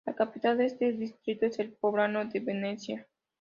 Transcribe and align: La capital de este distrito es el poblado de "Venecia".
La 0.07 0.13
capital 0.15 0.57
de 0.57 0.65
este 0.65 0.93
distrito 0.93 1.45
es 1.45 1.59
el 1.59 1.73
poblado 1.73 2.25
de 2.25 2.39
"Venecia". 2.39 3.07